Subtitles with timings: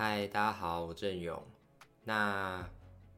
[0.00, 1.42] 嗨，大家好，我郑勇。
[2.04, 2.64] 那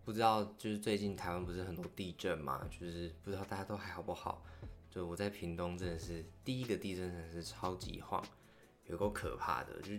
[0.03, 2.67] 不知道就是最近台湾不是很多地震嘛？
[2.71, 4.43] 就是不知道大家都还好不好？
[4.89, 8.25] 就我在屏东真的是第一个地震，真的是超级晃，
[8.87, 9.79] 有够可怕的。
[9.83, 9.93] 就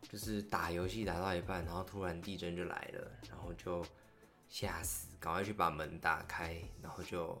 [0.00, 3.84] 就是打游戏打到一半，然后突然地震就来了，然后就
[4.48, 7.38] 吓死，赶快去把门打开，然后就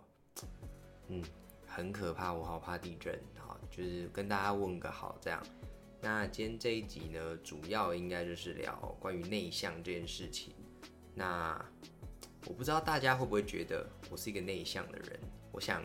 [1.08, 1.24] 嗯
[1.66, 3.18] 很可怕，我好怕地震。
[3.38, 5.42] 好，就是跟大家问个好这样。
[6.02, 10.54] 那今天这一集呢，主要应该就是聊关于内向这件事情。
[11.14, 11.62] 那
[12.46, 15.20] 我不知道大家会不会觉得我是一个内向的人？
[15.52, 15.84] 我想，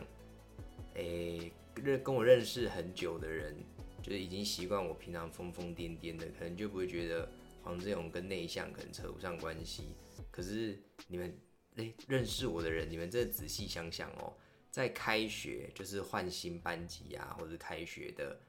[0.94, 3.54] 诶，认跟我认识很久的人，
[4.02, 7.28] 就是已经习惯我平常疯疯癫癫的，可能就不会觉得
[7.62, 9.94] 黄志勇跟内向可能扯不上关系。
[10.30, 11.38] 可是你们
[11.74, 14.32] 诶认识我的人，你们真的仔细想想哦，
[14.70, 18.40] 在开学就是换新班级啊，或者开学的。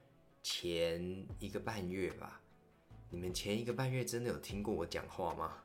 [0.49, 2.39] 前一个半月吧，
[3.09, 5.57] 你们前一个半月真的有听过我讲话吗？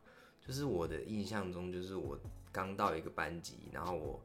[0.45, 2.19] 就是我的印象中，就是我
[2.51, 4.21] 刚到一个班级，然后我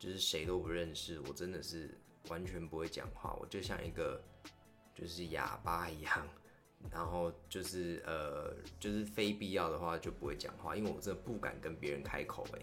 [0.00, 1.96] 就是谁都不认识，我真的是
[2.28, 4.20] 完全不会讲话，我就像一个
[4.92, 6.28] 就是哑巴一样，
[6.90, 12.58] 然后就是呃，就是非必要的话就不会讲话，因为我真的不敢跟别人开口哎。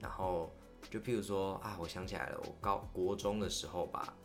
[0.00, 0.50] 然后
[0.90, 4.16] 就譬如说啊，我想起来了，我高国中的时候吧。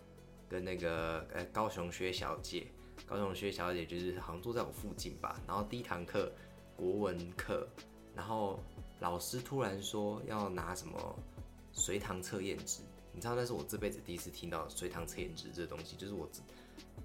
[0.47, 2.67] 跟那个呃高雄薛小姐，
[3.05, 5.41] 高雄薛小姐就是好像坐在我附近吧。
[5.47, 6.31] 然后第一堂课
[6.75, 7.67] 国文课，
[8.15, 8.63] 然后
[8.99, 11.19] 老师突然说要拿什么
[11.71, 16.29] 随堂测验纸，你知道那是我这辈子第一次听到随堂测验纸这东西，就是我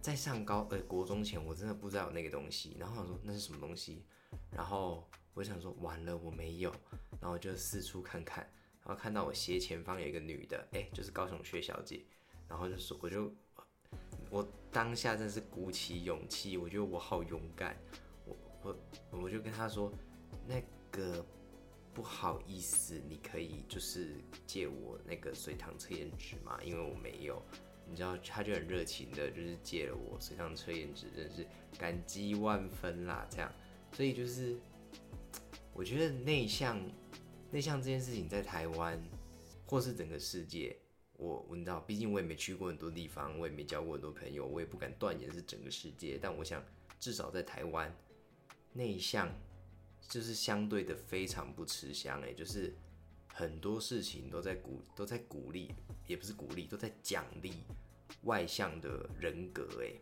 [0.01, 2.77] 在上高呃国中前我真的不知道有那个东西。
[2.79, 4.03] 然后我说那是什么东西，
[4.51, 6.73] 然后我想说完了我没有，
[7.21, 8.45] 然后就四处看看，
[8.85, 12.05] 然后看到我斜前方有一个女的，哎就是高雄薛小姐。
[12.51, 13.33] 然后就说，我就
[14.29, 17.77] 我当下真是鼓起勇气，我觉得我好勇敢，
[18.27, 18.77] 我我
[19.23, 19.93] 我就跟他说，
[20.49, 21.25] 那个
[21.95, 24.17] 不好意思，你可以就是
[24.49, 26.59] 借我那个随堂测验纸吗？
[26.65, 27.41] 因为我没有，
[27.89, 31.47] 你知道，他就很热情的，就是借了我随堂测验纸，真是
[31.79, 33.25] 感激万分啦。
[33.31, 33.53] 这样，
[33.93, 34.59] 所以就是
[35.73, 36.81] 我觉得内向
[37.53, 39.01] 内向这件事情在台湾
[39.67, 40.77] 或是整个世界。
[41.21, 46.19] 我闻到，毕竟我也没去过很多地方，我也没交过很多朋友，我也不敢断言是整个世界。
[46.21, 46.65] 但我想，
[46.99, 47.95] 至少在台湾，
[48.73, 49.31] 内向
[50.09, 52.75] 就是相对的非常不吃香诶，就是
[53.29, 55.75] 很多事情都在鼓都在鼓励，
[56.07, 57.53] 也不是鼓励，都在奖励
[58.23, 60.01] 外向的人格诶。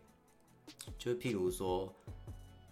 [0.96, 1.92] 就譬如说，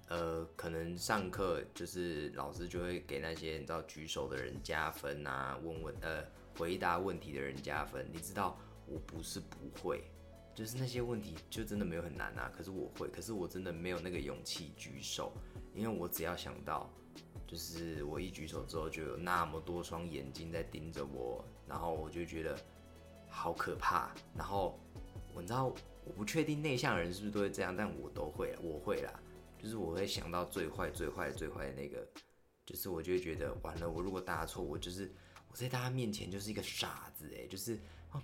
[0.08, 6.24] 呃，可能上课就是老师就会给那些你知道举手的人加分啊，问问呃。
[6.58, 10.02] 回答问题的人加分，你知道我不是不会，
[10.54, 12.50] 就是那些问题就真的没有很难啊。
[12.56, 15.34] 可是我会，可是我真的没有那个勇气举手，
[15.74, 16.90] 因为我只要想到，
[17.46, 22.58] 就是我一举手之后就有那么多双眼睛在盯着我，然后我就觉得
[23.28, 24.10] 好可怕。
[24.34, 24.80] 然后
[25.34, 29.12] 我知道我不确定内向人是不是都会这样，但我都会，我会啦，
[29.62, 32.06] 就是我会想到最坏、最坏、最坏的那个，
[32.64, 35.12] 就是我就会觉得完了，我如果答错，我就是
[35.50, 35.56] 我。
[35.56, 37.78] 在大家面前就是一个傻子哎，就是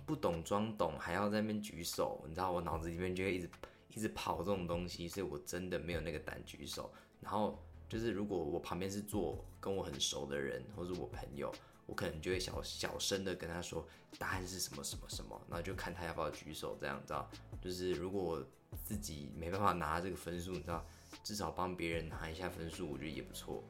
[0.05, 3.49] 不懂装懂，还要在那边举手，你知道我脑子里面就会一直
[3.95, 6.93] 一直跑这种东西，所以我真的没有那个胆举手。
[7.19, 11.51] 然后就是如果我旁边是坐跟我很熟的人，或是我朋友，
[11.87, 13.83] 我可能就会小小声的跟他说
[14.19, 17.27] 答案是什么什么什么，然后就看他要不要举手，这样知道？
[17.59, 18.47] 就是如果我
[18.83, 20.85] 自己没办法拿这个分数，你知道，
[21.21, 23.63] 至少帮别人拿一下分数，我觉得也不错。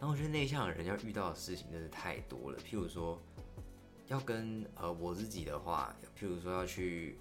[0.00, 2.58] 然后我觉得内向的人要遇到的事情真的太多了。
[2.58, 3.20] 譬如说，
[4.06, 7.18] 要跟呃我自己的话，譬如说要去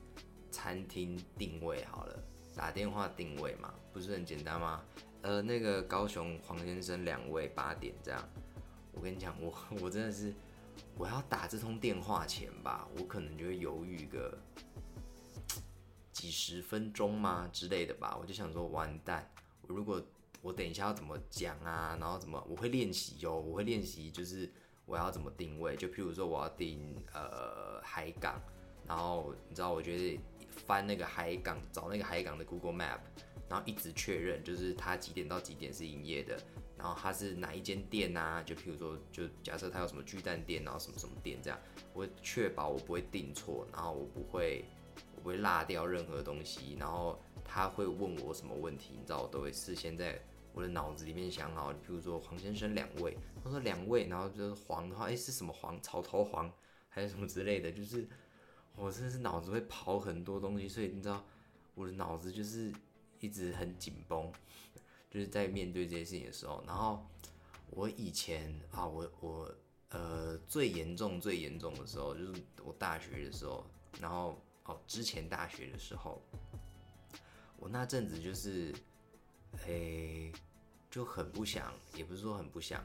[0.52, 2.24] 餐厅定位好了，
[2.56, 4.84] 打电话定位嘛，不是很简单吗？
[5.24, 8.24] 呃，那个高雄黄先生两位八点这样，
[8.94, 10.34] 我跟你讲，我 我真的是
[10.96, 14.38] 我要打这通电话前吧，我可能就会犹豫个
[16.17, 18.17] 几十分钟吗之类的吧。
[18.19, 19.29] 我就想说，完蛋，
[19.67, 20.02] 如果
[20.41, 21.96] 我等一下要怎么讲啊？
[21.99, 23.40] 然后怎么我会练习哟？
[23.40, 24.49] 我会练习，就是
[24.87, 25.75] 我要怎么定位？
[25.75, 28.41] 就譬如说我要定呃海港，
[28.87, 30.19] 然后你知道，我觉得
[30.49, 32.97] 翻那个海港，找那个海港的 Google Map，
[33.47, 36.35] 然后一直确认，就是它几点到几点是营业的，
[36.75, 38.41] 然后它是哪一间店啊？
[38.41, 41.59] 就譬如说，就假设它有什么巨蛋店，然后什么什么店这样，
[41.93, 44.66] 我会确保我不会订错，然后我不会
[45.28, 47.20] 不会落掉任何东西，然后。
[47.50, 50.22] 他会问我什么问题，你知道我都会事先在
[50.53, 51.72] 我的脑子里面想好。
[51.72, 55.82] 比如说黄先生两位，他说两位，然后就是黄的话，哎是什么黄？
[55.82, 56.52] 草头黄
[56.90, 57.72] 还是什么之类的？
[57.72, 58.06] 就是
[58.76, 61.24] 我真的是脑子会跑很多东西，所以你知道
[61.73, 62.72] 我的脑子就是
[63.22, 64.30] 一直很紧绷。
[65.09, 67.08] 就是在面对这些事情的时候，然后
[67.70, 69.56] 我以前啊，我我
[69.90, 73.66] 呃最严重最严重的时候，就是我大学的时候，
[74.02, 76.22] 然后哦之前大学的时候，
[77.58, 78.73] 我那阵子就是
[79.66, 80.31] 诶
[80.90, 82.84] 就很不想，也不是说很不想，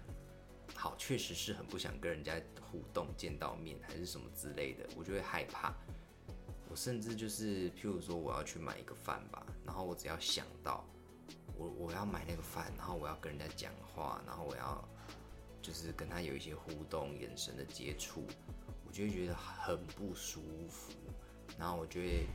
[0.75, 5.75] 好，确实是很不想跟人家互动、见到面还是什么之类的，我就会害怕。
[6.71, 10.83] 我甚至就是，譬如说我要去买一个饭吧，然后我只要想到
[11.55, 14.83] 我我要买那个饭，然后我要跟人家讲话，然后我要
[15.61, 18.27] 就是跟他有一些互动、眼神的接触，
[18.87, 20.93] 我就会觉得很不舒服，
[21.59, 22.27] 然后我就会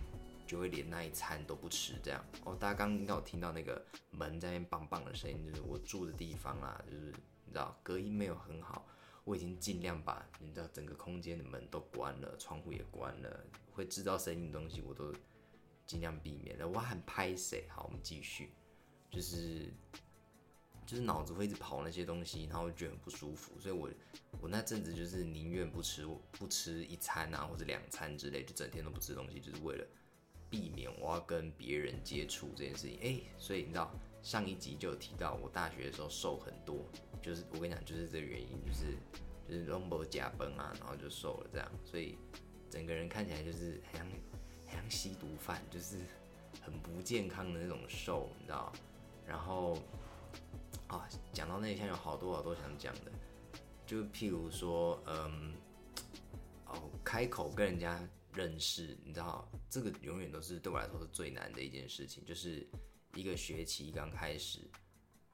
[0.45, 2.23] 就会连那一餐都不吃这样。
[2.45, 7.13] 哦，大家刚刚有听到那个门在那边棒棒的声音，就是我住的地方啦，就是
[7.45, 8.85] 你知道隔音没有很好。
[9.23, 13.43] 我已经尽量把你知道整个空间的门都关了，窗户也关了，
[13.73, 15.13] 会制造声音的东西我都
[15.85, 16.65] 尽量避免了。
[16.65, 17.67] 我很拍谁？
[17.67, 18.53] 好，我们继续，
[19.11, 19.69] 就是
[20.87, 23.89] 就是脑子会一直跑那些东西，然后觉得很不舒服，所以我
[24.39, 29.85] 我那阵子就是宁愿不吃不吃一餐啊，或者两餐之类，就整天都不吃东西，就是为了
[30.49, 32.97] 避免我要跟别人接触这件事情。
[33.03, 33.93] 哎，所以你知道
[34.23, 36.85] 上一集就有提到，我大学的时候瘦很多。
[37.21, 38.95] 就是我跟你讲，就是这个原因，就是
[39.45, 42.17] 就是龙博加崩啊，然后就瘦了这样，所以
[42.69, 44.07] 整个人看起来就是很像
[44.67, 45.97] 很像吸毒犯，就是
[46.61, 48.71] 很不健康的那种瘦，你知道？
[49.25, 49.77] 然后
[50.87, 53.11] 啊，讲到那一项有好多好多想讲的，
[53.85, 55.53] 就譬如说，嗯，
[56.65, 58.01] 哦，开口跟人家
[58.33, 62.67] 认识，你知道，这个永远都是对我来说是最难的一件事情，就是
[63.15, 64.59] 一个学期刚开始。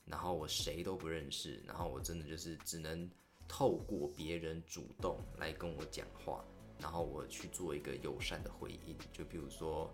[0.05, 3.09] 然后我谁都不认识，然后我真的就是只能
[3.47, 6.43] 透过别人主动来跟我讲话，
[6.77, 8.97] 然后我去做一个友善的回应。
[9.13, 9.89] 就譬如说，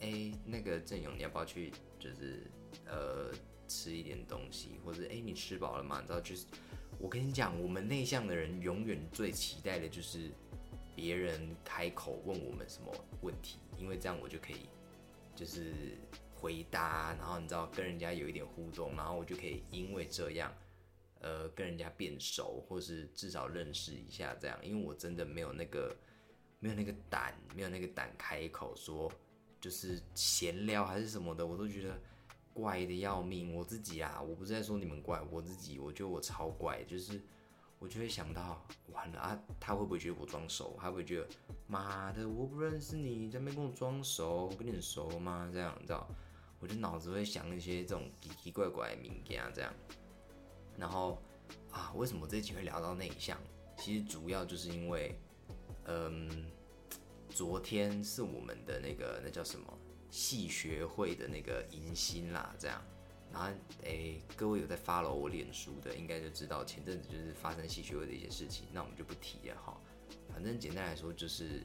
[0.00, 1.72] 哎，那个郑勇，你要不要去？
[1.98, 2.50] 就是
[2.84, 3.32] 呃，
[3.66, 6.00] 吃一点东西，或者哎，你吃饱了吗？
[6.00, 6.46] 你知道，就是
[6.98, 10.30] 我跟你讲，我们内向的人永远最期待的就是
[10.94, 12.92] 别人开口问我们什么
[13.22, 14.68] 问题，因为这样我就可以
[15.34, 15.98] 就是。
[16.38, 20.54] 回答，然后你知道跟人家有一点互动，然后我就可以因为这样，
[21.20, 24.56] 呃，跟人家变熟，或是至少认识一下这样。
[24.62, 25.96] 因为我真的没有那个，
[26.60, 29.10] 没有那个胆，没有那个胆开口说，
[29.60, 31.98] 就是闲聊还是什么的，我都觉得
[32.56, 33.54] 怪的要命。
[33.54, 37.20] 我自己啊，我不是在说你们怪，我自己我觉得我超怪，就是
[37.78, 40.74] 我就会想到，完了啊，他会不会觉得我装熟？
[40.80, 41.28] 他会不会觉得
[41.66, 45.50] 妈的，我不认识你，在那边跟我装熟，我跟你很熟吗？
[45.52, 46.08] 这样你知道？
[46.58, 49.70] 我就脑子会想一些这种奇奇怪怪的名言啊，这样。
[50.78, 51.22] 然后
[51.70, 53.38] 啊，为什么这一集会聊到内向？
[53.76, 55.14] 其实主要就是因为，
[55.84, 56.50] 嗯，
[57.28, 59.66] 昨天是我们的那个那叫什么
[60.10, 62.82] 系学会的那个迎新啦，这样。
[63.32, 63.50] 然后
[63.82, 68.66] 诶，各位有在 follow 我脸书的，应该就知道前阵子就是发生系学会的一些事情。
[68.72, 69.78] 那我们就不提了哈。
[70.32, 71.64] 反正简单来说就是，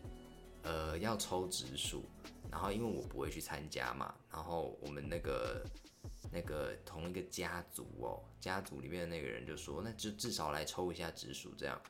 [0.64, 2.04] 呃，要抽直属。
[2.50, 5.66] 然后因为我不会去参加嘛，然后我们那个
[6.30, 11.82] 那个同一个家族哦，家族里面的那个人就说，那就至少来抽一下直属这样。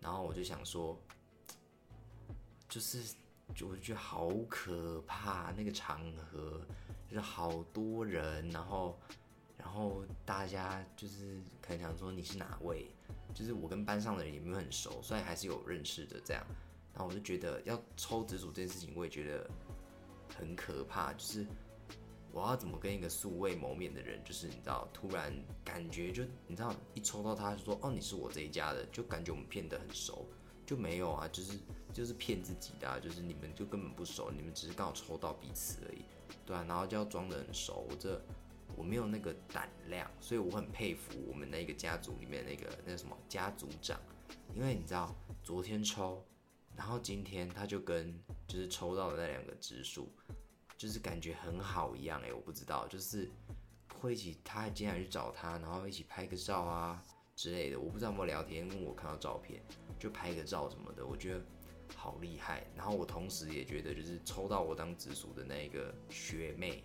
[0.00, 0.98] 然后我就想说，
[2.66, 3.14] 就是
[3.54, 6.00] 就我就觉得好可怕，那个场
[6.30, 6.60] 合
[7.08, 8.98] 就是好多人，然后
[9.56, 12.86] 然后大家就是可能想说你是哪位，
[13.34, 16.44] 就是我跟班上的人也没有很熟，虽然还是有认识的这样。
[16.92, 19.50] 然后我就觉得要抽直属这件事情，我也觉得。
[20.36, 21.46] 很可怕，就是
[22.32, 25.32] 我要怎么跟一个素未谋面的人，就是你知道，突然
[25.64, 30.26] 感觉就你知道，一抽到他就说哦，你是我这一家的，就感觉我们变得很熟，
[30.66, 31.58] 就没有啊，就是
[31.94, 36.02] 就是骗自己的，就是你们就根本不熟，你们只是刚好抽到彼此而已，
[36.44, 38.20] 对啊，然后就要装得很熟，这
[38.76, 43.98] 我没有那个胆量，所以我很佩服我们那个家族里面那个那什么家族长，
[44.54, 46.22] 因为你知道昨天抽。
[46.76, 48.14] 然后今天他就跟
[48.46, 50.12] 就是抽到的那两个直属，
[50.76, 53.30] 就是感觉很好一样哎，我不知道，就是
[53.98, 57.02] 会一起，他还经常去找他，然后一起拍个照啊
[57.36, 59.62] 之类的，我不知道有没有聊天，因为我看到照片
[59.98, 61.40] 就拍个照什么的，我觉得
[61.94, 62.66] 好厉害。
[62.74, 66.82] 然后我同时也觉得，就是抽到我当直属的那一个学妹，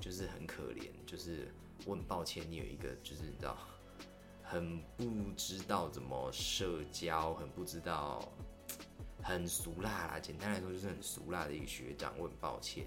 [0.00, 1.48] 就是很可怜，就是
[1.86, 3.56] 我很抱歉，你有一个就是你知道，
[4.42, 8.20] 很不知道怎么社交，很不知道。
[9.22, 12.86] 很俗辣啦，简单来说就是很俗辣的一个学长，我很抱歉。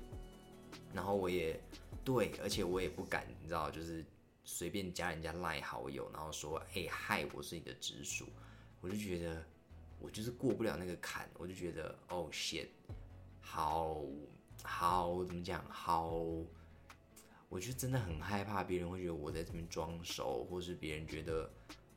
[0.94, 1.60] 然后我也
[2.06, 4.06] 对，而且我也不敢，你知道，就是
[4.52, 8.26] 随便加人家赖好友，然后说，哎嗨，我是你的直属，
[8.82, 9.46] 我就觉得
[10.00, 12.68] 我就是过不了那个坎，我就觉得哦 shit，
[13.40, 14.04] 好
[14.64, 16.16] 好怎么讲，好，
[17.48, 21.50] 我就真的很害怕别人会觉得我在这边装熟，或是别人觉得，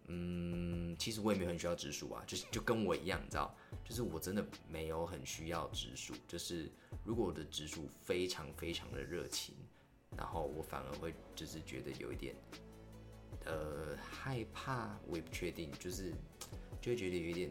[0.09, 6.71] 嗯，其实我也没有很需要直属啊，就是就跟我一样，你知道，就是我真的没有很需要直属，就是
[7.02, 9.54] 如果我的直属非常非常的热情，
[10.16, 12.35] 然后我反而会就是觉得有一点，
[13.45, 16.12] 呃，害怕，我也不确定，就是
[16.81, 17.50] 就会觉得有一点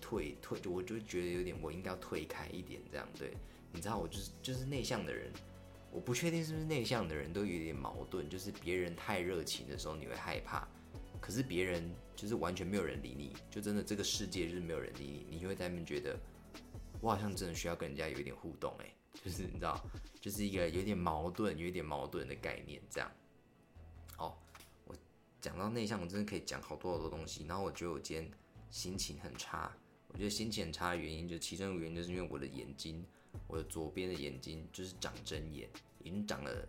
[0.00, 3.32] 退退，我就觉得有点我应该要退开一点这样，对，
[3.72, 5.32] 你知道我就是就是内向的人。
[5.92, 10.66] 我不确定是不是内向的人都有点矛盾，就是别人太热情的时候你会害怕，
[11.20, 16.18] 可是别人就是完全没有人理你，就真的这个世界就是没有人理你，你就会在那边觉得
[17.00, 19.80] 我好像真的需要跟人家有一点互动，哎，就是你知道，
[20.20, 23.10] 就是一个有点矛盾、有点矛盾的概念这样。
[24.18, 24.34] 哦，
[24.86, 24.96] 我
[25.40, 27.44] 讲到内向，我真的可以讲好多好多东西。
[27.46, 28.30] 然后我觉得我今天
[28.70, 29.70] 心情很差，
[30.08, 33.04] 我觉得心情很差的原因就其中一个原因就是因为我的眼睛。
[33.48, 35.68] 我的左边的眼睛就是长针眼，
[35.98, 36.68] 已经长了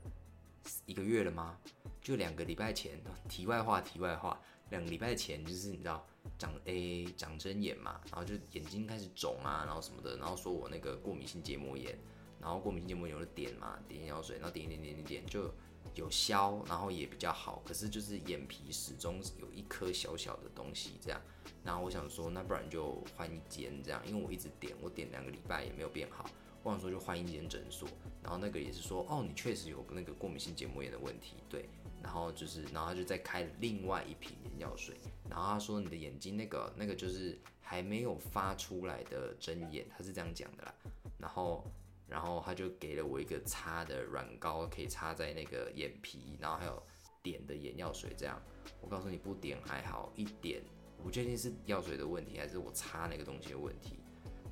[0.87, 1.59] 一个月了吗？
[2.01, 2.99] 就两个礼拜前。
[3.29, 6.03] 题外话，题外话，两个礼拜前就是你知道
[6.39, 11.95] 长 A 长针眼嘛，然后就眼睛开始肿啊，然后什么的，然后说我那个过敏性结膜炎，
[12.39, 15.51] 然后过敏性结膜炎就点嘛，点眼药水，然后点点点点点就
[15.93, 21.21] 有消，然后也比较好，可是就是眼皮始终有一颗小小的东西这样。
[21.63, 26.29] 然后我想说，那不然就换一间这样，因为我一直点，我点两个礼拜也没有变好。
[26.61, 27.87] 我想说就换一间诊所，
[28.23, 31.69] 然后那个也是说，哦，你确实有那个过敏性结膜炎的问题，对，
[32.01, 34.95] 然后就是，然后他就再开了另外一瓶眼药水，
[35.29, 40.73] 然后他说你的眼睛那个那个就是还没有发出来的针眼，他是这样讲的啦，
[41.19, 41.63] 然后
[42.07, 46.83] 然后他就给了我一个擦的软膏，可以擦在那个眼皮，然后还有
[47.21, 48.41] 点的眼药水，这样，
[48.81, 50.61] 我告诉你不点还好，一点，
[51.03, 53.99] 不确定是药水的问题还是我擦那个东西的问题，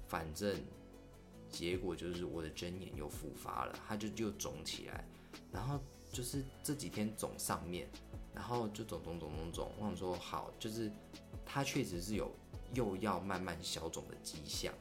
[0.07, 0.59] 反正。
[1.49, 5.07] 结果就是我的针眼又复发了，它就又肿起来，
[5.51, 5.79] 然后
[6.09, 7.87] 就是这几天肿上面，
[8.33, 9.71] 然后就肿肿肿肿肿。
[9.77, 10.91] 我想说好，就是
[11.45, 12.35] 它确实是有
[12.73, 14.73] 又要慢慢消肿的迹象，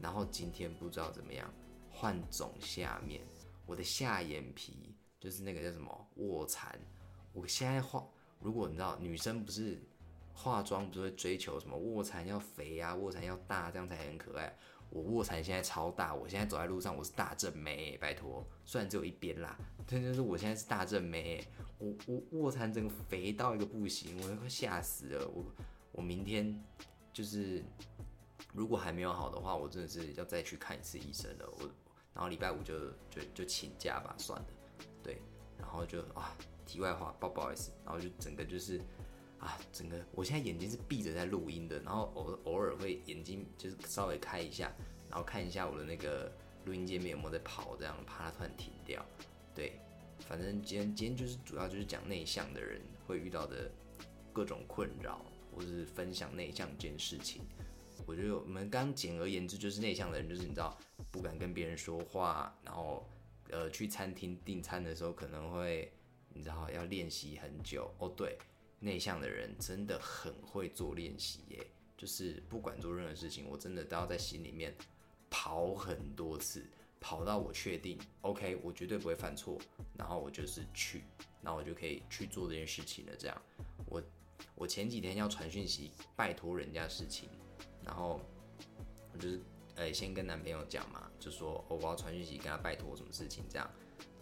[0.00, 1.48] 然后今天不知道怎么样
[2.02, 3.22] 换肿下面，
[3.64, 6.76] 我的下眼皮就是那个叫什么卧蚕，
[7.32, 8.04] 我现在化，
[8.40, 9.80] 如果你知道女生不是
[10.34, 14.52] 化妆不是会追求什么卧蚕要肥啊，卧蚕要大，这样才很可爱。
[14.90, 19.56] 我卧蚕现在超大，我现在走在路上我是大正妹，拜托，虽然只有一边啦，
[19.86, 21.46] 但就是我现在是大正妹，
[21.78, 25.44] 我我卧蚕整个肥到一个不行，我快吓死了，我
[25.92, 26.60] 我明天
[27.12, 27.64] 就是
[28.52, 31.70] 如果还没有好的话，我真的是要再去看一次医生了，我
[32.14, 32.78] 然后礼拜五就
[33.10, 34.46] 就就请假吧，算了，
[35.02, 35.20] 对，
[35.58, 38.80] 然后就啊，题外话，不不好意思，然后就整个就是。
[39.42, 44.72] 啊，整个我现在眼睛是闭着在录音的，然后偶偶尔会眼睛就是稍微开一下，
[45.10, 46.30] 然后看一下我的那个
[46.64, 49.04] 录音界面有没有在跑，这样怕它突然停掉。
[49.52, 49.80] 对，
[50.20, 53.68] 反正今天今天就是主要就是讲内向的人会遇到的
[54.32, 55.20] 各种困扰，
[55.52, 57.42] 或是分享内向这件事情。
[58.06, 60.78] 我觉得我们刚简而言之就是内向的人，就是你知道
[61.10, 63.08] 不敢跟别人说话，然后
[63.50, 65.92] 呃去餐厅订餐的时候可能会
[66.32, 67.90] 你知道要练习很久。
[67.98, 68.38] 哦，对。
[68.84, 71.64] 内向的人真的很会做练习耶，
[71.96, 74.74] 就是不管做任何事情，我真的都要在心里面
[75.30, 76.66] 跑很多次，
[76.98, 79.56] 跑到我确定 OK，我绝对不会犯错，
[79.96, 81.04] 然后我就是去，
[81.40, 83.12] 然后我就可以去做这件事情了。
[83.16, 83.42] 这样，
[83.86, 84.02] 我
[84.56, 87.28] 我前几天要传讯息拜托人家事情，
[87.84, 88.20] 然后
[89.12, 89.40] 我就是
[89.76, 93.70] 呃先跟男朋友讲嘛，就说哦我要传讯息跟他拜托什么事情这样，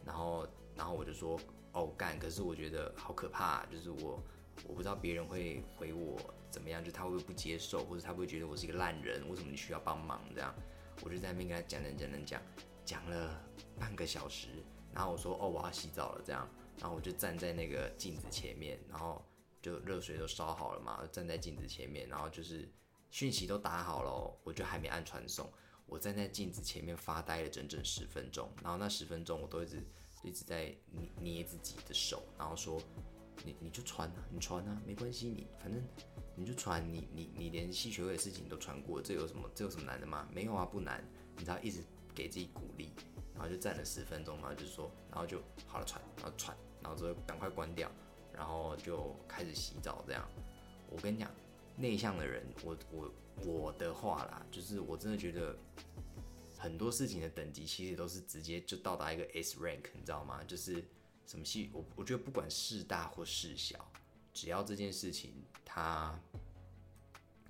[0.04, 0.46] 然后
[0.76, 1.38] 然后我就说
[1.72, 4.22] 哦干，可是我觉得好可怕，就是我。
[4.68, 6.20] 我不知道别人会回我
[6.50, 10.54] 怎么样，就他会不会不接受，或者他会觉得我是一个烂人，为什么你需要帮忙这样？
[11.02, 12.42] 我就在那边跟他讲讲讲讲讲，
[12.84, 13.42] 讲了
[13.78, 14.49] 半个小时，
[14.92, 16.46] 然后我说哦我要洗澡了这样，
[16.78, 19.25] 然后我就站在那个镜子前面，然后
[19.62, 22.68] 就热水都烧好了嘛，站在镜子前面，然后就是
[23.10, 25.50] 讯息都打好了，我就还没按传送，
[25.86, 29.82] 我站在镜子前面发呆了整整十分钟，然后那十分钟我都一直
[30.22, 32.80] 一直在捏捏自己的手，然后说。
[33.42, 35.82] 你你就传啊，你传啊，没关系，你反正
[36.34, 40.28] 你就传，你你你连吸血鬼的事情都传过，这有什么这有什么难的吗？
[40.30, 41.02] 没有啊，不难，
[41.38, 41.82] 你知道一直
[42.14, 42.92] 给自己鼓励，
[43.32, 47.90] 然后就站了十分钟，然后就说，然后就好了传，然后传，然后之后赶快关掉，
[48.30, 50.28] 然后就开始洗澡这样。
[50.90, 51.30] 我跟你讲，
[51.80, 55.56] 内向的人，我我我的话啦，就是我真的觉得
[56.58, 60.44] 很多事情的等级其实都是直接就到达一个 S rank，你知道吗？
[60.44, 60.84] 就是。
[61.26, 61.70] 什么戏？
[61.72, 63.88] 我我觉得不管事大或事小，
[64.34, 65.32] 只要这件事情
[65.64, 66.20] 它，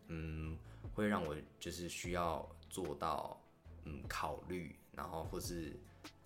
[0.09, 0.59] 嗯，
[0.93, 3.41] 会让我就是需要做到，
[3.85, 5.75] 嗯，考虑，然后或是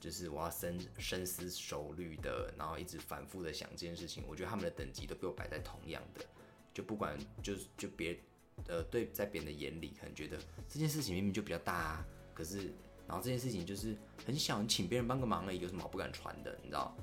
[0.00, 4.24] 就是我要深深思熟虑的，然后一直反复的想这件事情。
[4.26, 6.26] 我觉得他们的等级都被我摆在同样的，
[6.74, 8.18] 就不管就是就别
[8.66, 10.36] 呃对在别人的眼里可能觉得
[10.68, 12.70] 这件事情明明就比较大啊，可是
[13.06, 16.54] 然后这件事情就是很小，你请别人帮个忙而已，有什么好不敢传的？
[16.62, 16.94] 你知道，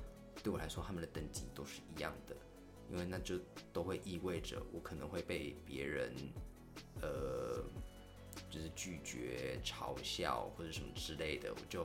[0.44, 2.36] 对我来说他们的等级都是一样的，
[2.90, 3.40] 因为那就
[3.72, 6.14] 都会意味着我可能会被别人
[7.00, 7.64] 呃
[8.48, 11.84] 就是拒绝、嘲笑或者什么之类的，我就。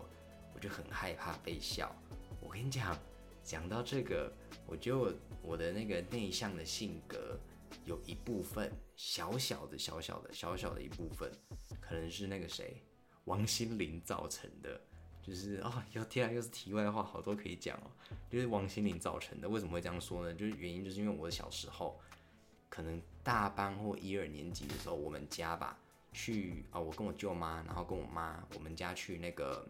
[0.56, 1.96] 我就很害怕被笑。
[2.42, 2.98] 我跟你讲，
[3.44, 4.34] 讲到这个，
[4.66, 5.14] 我觉得我
[5.44, 7.40] 我的那个内向的性格
[7.86, 11.32] 有一部分小小的、小小的、小小的一部分，
[11.80, 12.82] 可能是那个谁
[13.26, 14.82] 王心凌造成的。
[15.22, 17.92] 就是哦，要天啊，又是题外话，好多可以讲哦。
[18.30, 19.50] 就是王心凌造成的。
[19.50, 20.34] 为什么会这样说呢？
[20.34, 22.00] 就是原因就是因为我小时候，
[22.70, 25.78] 可能大班或一二年级的时候，我们家吧
[26.14, 29.68] 去啊，我跟我舅妈，然后跟我妈，我们家去那个。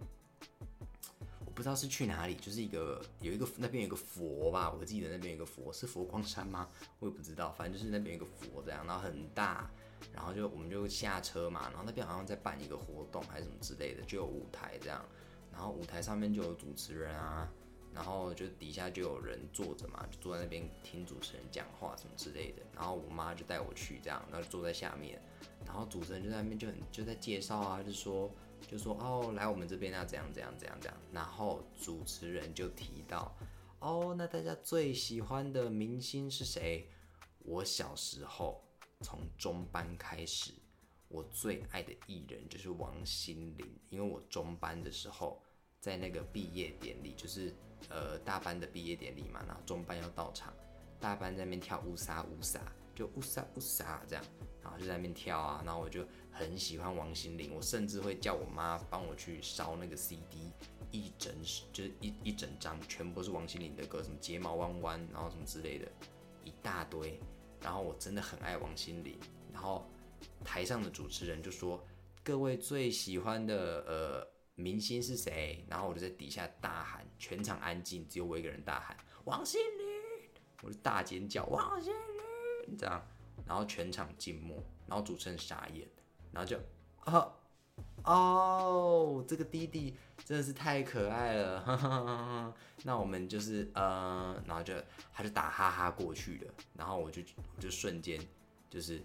[1.58, 6.70] 不知道是去哪里，就是一个有一个那边有个佛吧，我记得那边有个佛是佛光山吗？
[7.00, 9.68] 我也不知道，反正就是那边有个佛这样，然后很大，
[10.14, 15.04] 然后就我们就下车嘛，然后那边好像在办一个活动还是什么之类的，就有舞台这样，
[15.52, 17.52] 然后舞台上面就有主持人啊，
[17.92, 25.20] 然后就底下就有人坐着嘛，就坐在那边听主持人讲话什么之类的，然后我妈就带我去这样，然后坐在下面，
[25.66, 28.32] 然后主持人就在那边就很就在介绍啊，就说。
[28.66, 33.36] 就说哦，来我们这边要怎样怎样怎样怎样，然后主持人就提到，
[33.80, 36.90] 哦，那大家最喜欢的明星是谁？
[37.40, 38.62] 我小时候
[39.02, 40.52] 从中班开始，
[41.08, 45.42] 我最爱的艺人就是王心凌，因为我中班的时候
[45.80, 47.56] 在那个毕业典礼，就是
[47.88, 50.54] 呃大班的毕业典礼嘛，然后中班要到场，
[51.00, 52.60] 大班在那边跳乌撒乌撒，
[52.94, 54.26] 就乌撒乌撒这样。
[54.62, 60.52] 然后就在那边跳啊，然后我就很喜欢王心凌，我甚至会叫我妈帮我去烧那个 CD，
[60.92, 61.34] 一整
[61.72, 65.88] 就是一一整张全部是王心凌的歌，什么睫毛弯弯，然后什么之类的，
[66.44, 67.20] 一大堆。
[67.60, 69.18] 然后我真的很爱王心凌。
[69.52, 69.90] 然后
[70.44, 71.84] 台上的主持人就说
[72.24, 80.30] ：“各位最喜欢的呃明星是谁？”然后我就在底下大喊，全场安静，只有我一个人大喊王心凌，
[80.62, 81.92] 我就大尖叫王心
[82.68, 83.04] 凌，这样。
[83.48, 85.88] 然后全场静默，然后主持人傻眼，
[86.32, 86.60] 然后就，
[87.06, 87.34] 哦，
[88.04, 94.74] 哦，这个弟弟真的是太可爱了，哈哈哈那我们就是呃，然后就
[95.14, 97.22] 他就打哈哈过去了，然后我就
[97.56, 98.20] 我就瞬间
[98.70, 99.02] 就是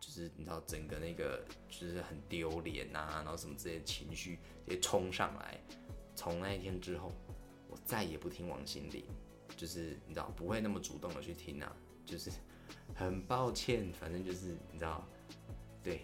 [0.00, 5.60] 就是你知道整个那个就是很丢脸呐，然后什么这些情绪直接冲上来，
[6.14, 7.12] 从那一天之后，
[7.68, 9.04] 我再也不听王心凌，
[9.56, 11.74] 就是你知道不会那么主动的去听啊，
[12.06, 12.30] 就是。
[12.94, 15.06] 很抱歉，反正就是你知道，
[15.82, 16.02] 对，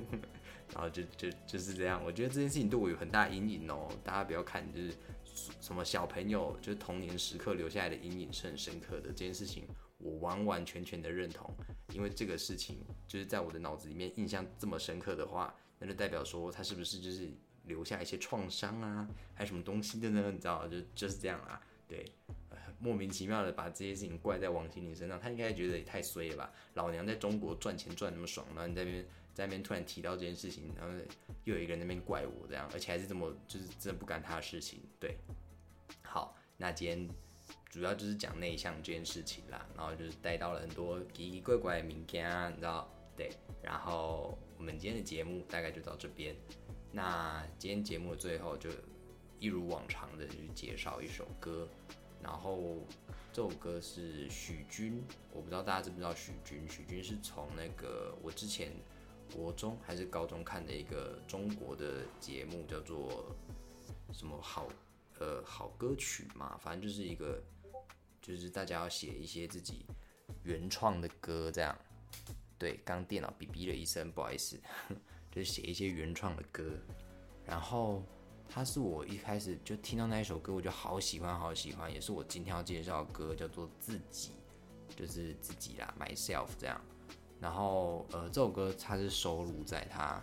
[0.72, 2.02] 然后就就就是这样。
[2.04, 3.88] 我觉得这件事情对我有很大阴影哦。
[4.02, 4.94] 大家不要看，就是
[5.60, 9.08] 什么小朋友，就是童年时刻留下来的阴影是很深刻的。
[9.08, 9.64] 这件事情
[9.98, 11.54] 我完完全全的认同，
[11.92, 17.30] 因为这个事情就是在我的脑子里面印象这么深刻的话，那就代表说他是不是就是
[17.64, 20.30] 留下一些创伤啊，还是什么东西的呢？
[20.32, 22.12] 你知道，就就是这样啊，对。
[22.78, 26.52] 莫名其妙的把这些事情怪在王心凌身上，他应该觉得也太衰了吧？
[26.74, 30.96] 老娘在中国赚钱赚那么爽，然后你在那边在那边突然提到这件事情，然后
[31.44, 34.80] 又有一个人那边怪我这样，而且还是这么就是真的不干他的事情。
[35.00, 35.16] 对，
[36.02, 37.08] 好，那今天
[37.70, 42.88] 主要就是讲内向这件事情啦，然后就是带到了很多奇奇怪怪的名家，你知道？
[43.16, 46.36] 对，然后我们今天的节目大概就到这边。
[46.92, 48.70] 那今天节目的最后就
[49.40, 51.68] 一如往常的去介绍一首歌。
[52.22, 52.78] 然后
[53.32, 55.02] 这首歌是许君，
[55.32, 56.68] 我不知道大家知不知道许君。
[56.68, 58.72] 许君是从那个我之前
[59.34, 63.34] 国中还是高中看的一个中国的节目，叫做
[64.12, 64.68] 什么好
[65.18, 67.42] 呃好歌曲嘛，反正就是一个
[68.20, 69.86] 就是大家要写一些自己
[70.42, 71.76] 原创的歌这样。
[72.58, 74.60] 对，刚电脑哔哔了一声，不好意思，
[75.30, 76.72] 就是写一些原创的歌，
[77.46, 78.02] 然后。
[78.50, 84.32] 它是我一开始就听到那一首歌，我就好喜欢，好喜欢，也是我今天要介绍的歌，叫做《自己》，
[84.96, 86.80] 就是自己啦，myself 这样。
[87.38, 90.20] 然后，呃，这首歌它是收录在他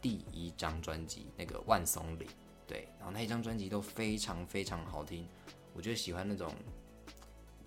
[0.00, 2.26] 第一张专辑那个《万松岭》，
[2.66, 2.88] 对。
[2.96, 5.28] 然后那一张专辑都非常非常好听，
[5.74, 6.54] 我就喜欢那种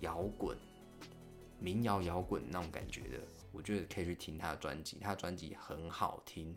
[0.00, 0.56] 摇滚、
[1.60, 3.20] 民谣摇滚那种感觉的，
[3.52, 6.56] 我觉得可以去听他的专辑，他的专辑很好听。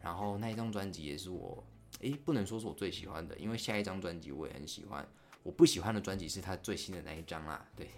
[0.00, 1.62] 然后那一张专辑也是我。
[2.00, 5.06] 诶，不能说是我最喜欢的，因为下一张专辑我也很喜欢。
[5.42, 7.88] 我不喜欢的专辑是他最新的那一张啦，对，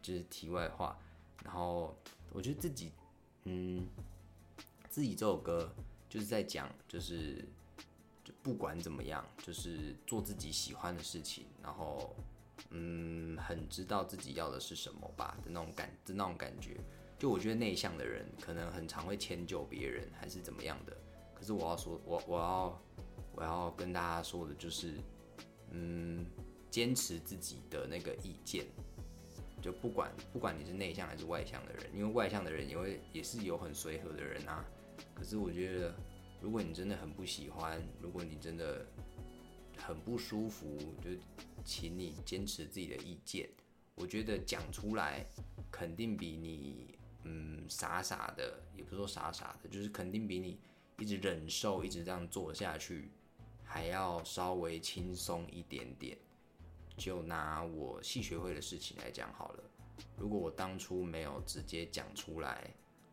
[0.00, 0.96] 就是题外话。
[1.44, 1.96] 然后
[2.32, 2.92] 我觉得自己，
[3.44, 3.86] 嗯，
[4.88, 5.72] 自己这首歌
[6.08, 7.44] 就是在讲，就是
[8.24, 12.14] 就不管怎么样，就是做自己喜欢的事情，然后
[12.70, 16.76] 嗯，很知道自己要的是什么吧的那种感的那种感觉。
[17.18, 20.96] 就我觉得内向的人可能很常会迁就别人，还是怎么样的。
[21.34, 22.82] 可是我要说，我我要
[23.34, 24.94] 我要跟大家说的就是，
[25.70, 26.26] 嗯，
[26.70, 28.66] 坚持自己的那个意见。
[29.62, 34.64] 就不管不管你是内向还是外向的人，因为外向的人也会也是有很随和的人啊。
[35.14, 35.94] 可是我觉得，
[36.40, 38.86] 如果你真的很不喜欢，如果你真的
[39.76, 41.10] 很不舒服，就
[41.62, 43.50] 请你坚持自己的意见。
[43.96, 45.26] 我觉得讲出来，
[45.70, 50.58] 肯定比你嗯傻傻的，也不是说傻傻的，就是肯定比你
[50.98, 53.10] 一直忍受，一直这样做下去，
[53.72, 56.18] 还要稍微轻松一点点。
[56.96, 59.62] 就拿我系学会的事情来讲好了，
[60.18, 62.68] 如果我当初没有直接讲出来，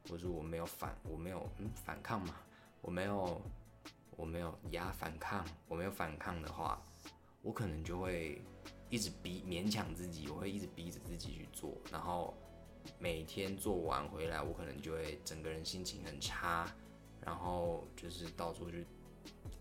[0.09, 2.35] 或者我没有反，我没有嗯反抗嘛，
[2.81, 3.39] 我没有，
[4.17, 6.81] 我没有压反抗，我没有反抗的话，
[7.43, 8.41] 我可能就会
[8.89, 12.33] 一直逼勉强自己，我会一直逼着自己去做，然后
[12.99, 16.69] 每天做完回来，我可能就会整个人心情很差，
[17.21, 18.85] 然后就是到处去。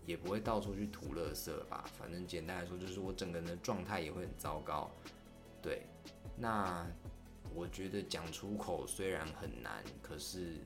[0.07, 4.89] 也不会到处去吐垃圾吧，反正简单来说，就是我整个人的状态也会很糟糕。
[5.61, 5.81] 对，
[6.37, 6.87] 那
[7.53, 10.61] 我觉得讲出口虽然很难，可是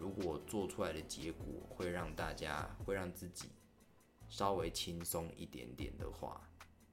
[0.00, 3.50] 如果做出来的结果会让大家会让自己
[4.28, 6.40] 稍微轻松一点点的话，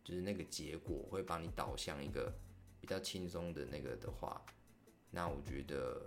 [0.04, 2.32] 就是那个结果会把你导向一个
[2.80, 4.40] 比较轻松的那个的话，
[5.10, 6.06] 那我觉得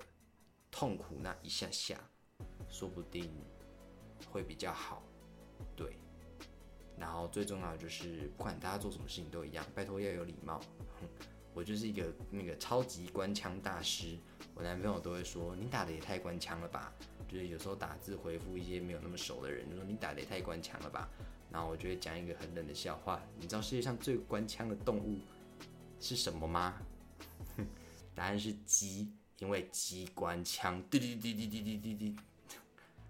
[0.71, 1.99] 痛苦那一下下，
[2.68, 3.29] 说不定
[4.31, 5.03] 会比较好。
[5.77, 5.96] 对，
[6.98, 10.61] 然后最重要的就是，不管大家做什么事情都一样，拜托要有礼貌。
[11.55, 14.16] 我就是一个那个超级官腔大师，
[14.55, 16.92] 我男朋友都会说你打的也太官腔了吧。
[17.29, 21.09] 就是有时候打字回复一些没有那么熟的人，就说你打的也太官腔了吧。
[21.51, 25.18] 然后我就会讲一个很冷的笑话，你知道世界上最官腔的动物
[26.01, 26.81] 是什么吗？
[28.14, 32.16] 答案是鸡，因为机关枪，滴滴滴滴滴滴滴滴。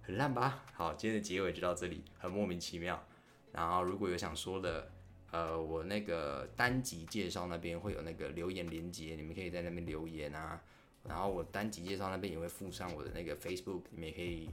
[0.04, 0.64] 很烂吧？
[0.74, 3.00] 好，今天的结尾就到这里，很莫名其妙。
[3.52, 4.90] 然后如果有想说的，
[5.30, 10.60] 呃，我那个单集介绍那边会有那个留言连接，你们可以在那边留言啊。
[11.04, 14.50] 然后我单集介绍那边也会附上我的那个 Facebook，你们也可以，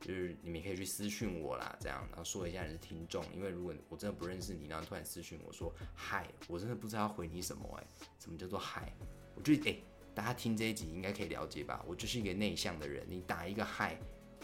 [0.00, 3.22] 就是你们可以去私讯我啦，这样然后说一下你是听众。
[3.34, 7.86] 因为如果我真的不认识你，然后突然私讯我说嗨，我真的不知道要回你什么哎，
[8.18, 8.90] 什么叫做嗨？
[9.34, 9.76] 我觉得哎，
[10.14, 11.84] 大家听这一集应该可以了解吧？
[11.86, 13.98] 我就是一个内向的人，你打一个嗨。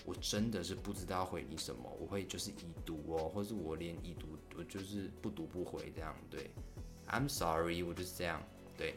[0.04, 6.50] 我真的是不知道回你什么，我会就是已读哦，或是我连已读我就是不读不回这样，对
[7.08, 8.42] ，I'm sorry，我就是这样，
[8.76, 8.94] 对，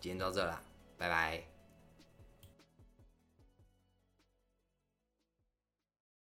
[0.00, 0.62] 今天到这啦，
[0.96, 1.53] 拜拜。